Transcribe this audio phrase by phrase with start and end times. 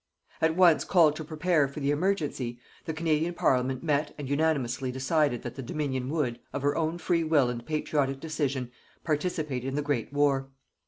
[0.41, 5.43] At once called to prepare for the emergency, the Canadian Parliament met and unanimously decided
[5.43, 8.71] that the Dominion would, of her own free will and patriotic decision,
[9.03, 10.49] participate in the Great War.